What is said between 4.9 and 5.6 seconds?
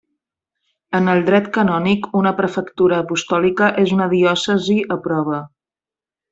a prova.